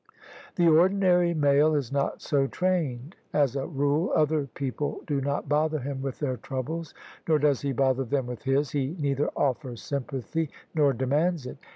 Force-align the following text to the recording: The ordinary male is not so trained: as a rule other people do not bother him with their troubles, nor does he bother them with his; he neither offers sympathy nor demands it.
The 0.55 0.67
ordinary 0.67 1.35
male 1.35 1.75
is 1.75 1.91
not 1.91 2.23
so 2.23 2.47
trained: 2.47 3.15
as 3.33 3.55
a 3.55 3.67
rule 3.67 4.11
other 4.15 4.47
people 4.47 5.01
do 5.05 5.21
not 5.21 5.47
bother 5.47 5.77
him 5.77 6.01
with 6.01 6.17
their 6.17 6.37
troubles, 6.37 6.95
nor 7.27 7.37
does 7.37 7.61
he 7.61 7.71
bother 7.71 8.03
them 8.05 8.25
with 8.25 8.41
his; 8.41 8.71
he 8.71 8.95
neither 8.99 9.29
offers 9.35 9.83
sympathy 9.83 10.49
nor 10.73 10.91
demands 10.93 11.45
it. 11.45 11.59